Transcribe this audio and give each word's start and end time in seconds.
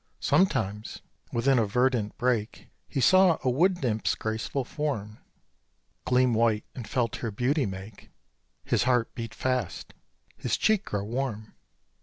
Sometimes, 0.19 1.03
within 1.31 1.59
a 1.59 1.65
verdant 1.67 2.17
brake, 2.17 2.69
He 2.87 2.99
saw 2.99 3.37
a 3.43 3.51
wood 3.51 3.83
nymph's 3.83 4.15
graceful 4.15 4.63
form 4.63 5.19
Gleam 6.05 6.33
white, 6.33 6.65
and 6.73 6.89
felt 6.89 7.17
her 7.17 7.29
beauty 7.29 7.67
make 7.67 8.09
His 8.63 8.85
heart 8.85 9.13
beat 9.13 9.35
fast, 9.35 9.93
his 10.35 10.57
cheek 10.57 10.85
grow 10.85 11.03
warm. 11.03 11.53